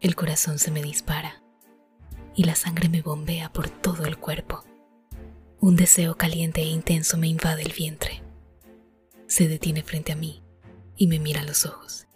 El 0.00 0.16
corazón 0.16 0.58
se 0.58 0.70
me 0.70 0.82
dispara 0.82 1.42
y 2.34 2.44
la 2.44 2.54
sangre 2.54 2.88
me 2.88 3.02
bombea 3.02 3.52
por 3.52 3.68
todo 3.68 4.06
el 4.06 4.16
cuerpo. 4.16 4.64
Un 5.58 5.76
deseo 5.76 6.16
caliente 6.16 6.62
e 6.62 6.68
intenso 6.68 7.18
me 7.18 7.28
invade 7.28 7.62
el 7.62 7.74
vientre. 7.74 8.22
Se 9.26 9.46
detiene 9.46 9.82
frente 9.82 10.12
a 10.12 10.16
mí 10.16 10.42
y 10.96 11.06
me 11.06 11.18
mira 11.18 11.42
a 11.42 11.44
los 11.44 11.66
ojos. 11.66 12.06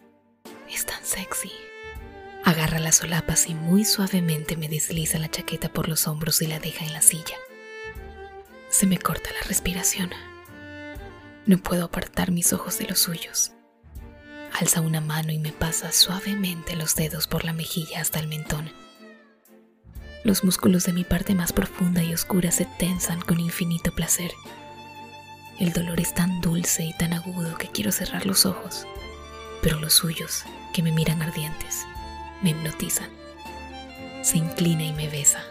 Es 0.73 0.87
tan 0.87 1.05
sexy. 1.05 1.53
Agarra 2.43 2.79
las 2.79 2.97
solapas 2.97 3.49
y 3.49 3.55
muy 3.55 3.85
suavemente 3.85 4.57
me 4.57 4.69
desliza 4.69 5.19
la 5.19 5.31
chaqueta 5.31 5.71
por 5.71 5.87
los 5.87 6.09
hombros 6.09 6.41
y 6.41 6.47
la 6.47 6.61
deja 6.61 6.87
en 6.87 6.95
la 6.95 7.03
silla. 7.03 7.37
Se 8.71 8.87
me 8.87 8.99
corta 8.99 9.29
la 9.31 9.47
respiración. 9.47 10.11
No 11.45 11.59
puedo 11.59 11.85
apartar 11.85 12.31
mis 12.31 12.55
ojos 12.55 12.79
de 12.79 12.87
los 12.87 12.99
suyos. 12.99 13.53
Alza 14.55 14.81
una 14.81 15.01
mano 15.01 15.33
y 15.33 15.39
me 15.39 15.51
pasa 15.51 15.91
suavemente 15.91 16.77
los 16.77 16.95
dedos 16.95 17.27
por 17.27 17.45
la 17.45 17.53
mejilla 17.53 18.01
hasta 18.01 18.21
el 18.21 18.29
mentón. 18.29 18.71
Los 20.23 20.45
músculos 20.45 20.85
de 20.85 20.93
mi 20.93 21.03
parte 21.03 21.35
más 21.35 21.53
profunda 21.53 22.05
y 22.05 22.15
oscura 22.15 22.53
se 22.53 22.65
tensan 22.65 23.21
con 23.21 23.41
infinito 23.41 23.93
placer. 23.93 24.31
El 25.59 25.73
dolor 25.73 25.99
es 25.99 26.15
tan 26.15 26.41
dulce 26.41 26.85
y 26.85 26.93
tan 26.93 27.13
agudo 27.15 27.59
que 27.59 27.67
quiero 27.67 27.91
cerrar 27.91 28.27
los 28.27 28.47
ojos, 28.47 28.87
pero 29.61 29.81
los 29.81 29.95
suyos, 29.95 30.45
que 30.73 30.85
me 30.85 30.93
miran 30.93 31.21
ardientes, 31.21 31.85
me 32.41 32.51
hipnotizan. 32.51 33.11
Se 34.23 34.39
inclina 34.39 34.85
y 34.85 34.93
me 34.93 35.09
besa. 35.09 35.43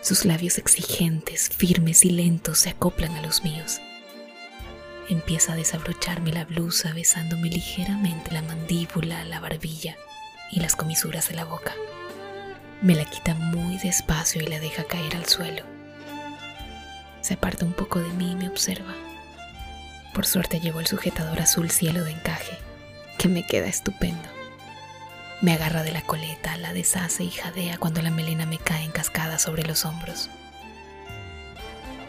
Sus 0.00 0.24
labios 0.24 0.58
exigentes, 0.58 1.48
firmes 1.50 2.04
y 2.04 2.10
lentos 2.10 2.58
se 2.58 2.70
acoplan 2.70 3.14
a 3.14 3.22
los 3.22 3.44
míos. 3.44 3.80
Empieza 5.08 5.54
a 5.54 5.56
desabrocharme 5.56 6.32
la 6.32 6.44
blusa 6.44 6.92
besándome 6.92 7.48
ligeramente 7.48 8.30
la 8.30 8.42
mandíbula, 8.42 9.24
la 9.24 9.40
barbilla 9.40 9.96
y 10.50 10.60
las 10.60 10.76
comisuras 10.76 11.28
de 11.28 11.34
la 11.34 11.44
boca. 11.44 11.72
Me 12.82 12.94
la 12.94 13.06
quita 13.06 13.34
muy 13.34 13.78
despacio 13.78 14.42
y 14.42 14.46
la 14.46 14.60
deja 14.60 14.84
caer 14.84 15.16
al 15.16 15.24
suelo. 15.24 15.64
Se 17.22 17.34
aparta 17.34 17.64
un 17.64 17.72
poco 17.72 18.00
de 18.00 18.10
mí 18.10 18.32
y 18.32 18.36
me 18.36 18.48
observa. 18.48 18.94
Por 20.12 20.26
suerte 20.26 20.60
llevo 20.60 20.80
el 20.80 20.86
sujetador 20.86 21.40
azul 21.40 21.70
cielo 21.70 22.04
de 22.04 22.12
encaje, 22.12 22.58
que 23.18 23.28
me 23.28 23.46
queda 23.46 23.66
estupendo. 23.66 24.28
Me 25.40 25.54
agarra 25.54 25.84
de 25.84 25.92
la 25.92 26.02
coleta, 26.02 26.56
la 26.58 26.74
deshace 26.74 27.24
y 27.24 27.30
jadea 27.30 27.78
cuando 27.78 28.02
la 28.02 28.10
melena 28.10 28.44
me 28.44 28.58
cae 28.58 28.84
en 28.84 28.90
cascada 28.90 29.38
sobre 29.38 29.62
los 29.62 29.86
hombros. 29.86 30.28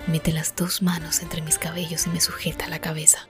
Mete 0.09 0.33
las 0.33 0.55
dos 0.55 0.81
manos 0.81 1.21
entre 1.21 1.43
mis 1.43 1.59
cabellos 1.59 2.07
y 2.07 2.09
me 2.09 2.19
sujeta 2.19 2.67
la 2.67 2.79
cabeza. 2.79 3.27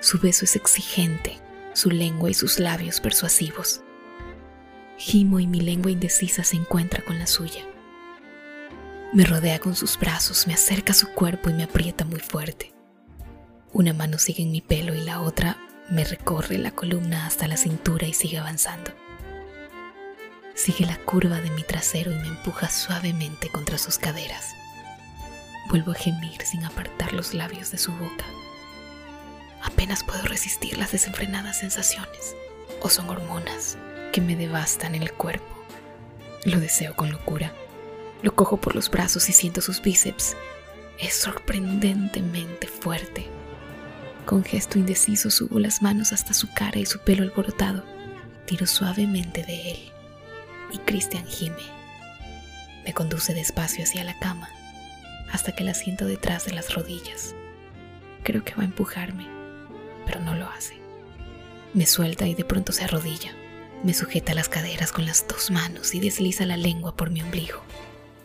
Su 0.00 0.18
beso 0.18 0.44
es 0.44 0.56
exigente, 0.56 1.38
su 1.72 1.90
lengua 1.90 2.28
y 2.28 2.34
sus 2.34 2.58
labios 2.58 3.00
persuasivos. 3.00 3.82
Gimo 4.96 5.38
y 5.38 5.46
mi 5.46 5.60
lengua 5.60 5.92
indecisa 5.92 6.42
se 6.42 6.56
encuentra 6.56 7.04
con 7.04 7.20
la 7.20 7.28
suya. 7.28 7.64
Me 9.12 9.24
rodea 9.24 9.60
con 9.60 9.76
sus 9.76 9.96
brazos, 10.00 10.48
me 10.48 10.54
acerca 10.54 10.90
a 10.90 10.96
su 10.96 11.10
cuerpo 11.10 11.48
y 11.48 11.52
me 11.52 11.62
aprieta 11.62 12.04
muy 12.04 12.18
fuerte. 12.18 12.74
Una 13.72 13.92
mano 13.92 14.18
sigue 14.18 14.42
en 14.42 14.50
mi 14.50 14.60
pelo 14.60 14.96
y 14.96 15.02
la 15.02 15.20
otra 15.20 15.58
me 15.90 16.02
recorre 16.02 16.58
la 16.58 16.72
columna 16.72 17.24
hasta 17.24 17.46
la 17.46 17.56
cintura 17.56 18.08
y 18.08 18.14
sigue 18.14 18.38
avanzando. 18.38 18.90
Sigue 20.56 20.86
la 20.86 20.96
curva 20.96 21.40
de 21.40 21.50
mi 21.50 21.62
trasero 21.62 22.10
y 22.10 22.16
me 22.16 22.26
empuja 22.26 22.68
suavemente 22.68 23.48
contra 23.48 23.78
sus 23.78 23.96
caderas. 23.96 24.56
Vuelvo 25.68 25.92
a 25.92 25.94
gemir 25.94 26.40
sin 26.46 26.64
apartar 26.64 27.12
los 27.12 27.34
labios 27.34 27.70
de 27.70 27.76
su 27.76 27.92
boca. 27.92 28.24
Apenas 29.62 30.02
puedo 30.02 30.22
resistir 30.22 30.78
las 30.78 30.92
desenfrenadas 30.92 31.58
sensaciones. 31.58 32.34
O 32.80 32.88
son 32.88 33.10
hormonas 33.10 33.76
que 34.12 34.22
me 34.22 34.34
devastan 34.34 34.94
el 34.94 35.12
cuerpo. 35.12 35.46
Lo 36.44 36.58
deseo 36.58 36.96
con 36.96 37.10
locura. 37.10 37.52
Lo 38.22 38.34
cojo 38.34 38.56
por 38.56 38.74
los 38.74 38.90
brazos 38.90 39.28
y 39.28 39.34
siento 39.34 39.60
sus 39.60 39.82
bíceps. 39.82 40.36
Es 40.98 41.14
sorprendentemente 41.14 42.66
fuerte. 42.66 43.28
Con 44.24 44.44
gesto 44.44 44.78
indeciso 44.78 45.30
subo 45.30 45.58
las 45.58 45.82
manos 45.82 46.14
hasta 46.14 46.32
su 46.32 46.50
cara 46.54 46.78
y 46.78 46.86
su 46.86 46.98
pelo 47.00 47.24
alborotado. 47.24 47.84
Tiro 48.46 48.66
suavemente 48.66 49.42
de 49.42 49.72
él. 49.72 49.92
Y 50.72 50.78
Christian 50.78 51.26
gime. 51.26 51.56
Me 52.86 52.94
conduce 52.94 53.34
despacio 53.34 53.84
hacia 53.84 54.02
la 54.04 54.18
cama 54.18 54.48
hasta 55.32 55.52
que 55.52 55.64
la 55.64 55.74
siento 55.74 56.06
detrás 56.06 56.44
de 56.44 56.52
las 56.52 56.74
rodillas. 56.74 57.34
Creo 58.22 58.44
que 58.44 58.54
va 58.54 58.62
a 58.62 58.66
empujarme, 58.66 59.26
pero 60.06 60.20
no 60.20 60.34
lo 60.34 60.48
hace. 60.48 60.78
Me 61.74 61.86
suelta 61.86 62.26
y 62.26 62.34
de 62.34 62.44
pronto 62.44 62.72
se 62.72 62.84
arrodilla. 62.84 63.32
Me 63.84 63.94
sujeta 63.94 64.34
las 64.34 64.48
caderas 64.48 64.92
con 64.92 65.06
las 65.06 65.26
dos 65.28 65.50
manos 65.50 65.94
y 65.94 66.00
desliza 66.00 66.46
la 66.46 66.56
lengua 66.56 66.96
por 66.96 67.10
mi 67.10 67.22
ombligo. 67.22 67.62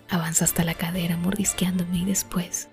Avanza 0.09 0.45
hasta 0.45 0.63
la 0.63 0.73
cadera 0.73 1.17
mordisqueándome 1.17 1.99
y 1.99 2.05
después 2.05 2.69